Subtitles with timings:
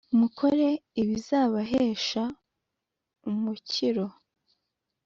[0.19, 0.67] mukore
[1.01, 2.23] ibizabahesha
[3.29, 4.05] umukiro,